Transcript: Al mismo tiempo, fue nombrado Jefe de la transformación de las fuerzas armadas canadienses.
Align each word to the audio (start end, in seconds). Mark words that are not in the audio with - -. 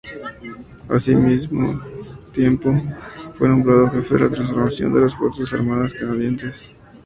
Al 0.89 1.17
mismo 1.21 1.79
tiempo, 2.33 2.75
fue 3.35 3.47
nombrado 3.47 3.91
Jefe 3.91 4.15
de 4.15 4.19
la 4.21 4.29
transformación 4.31 4.93
de 4.95 5.01
las 5.01 5.13
fuerzas 5.13 5.53
armadas 5.53 5.93
canadienses. 5.93 6.71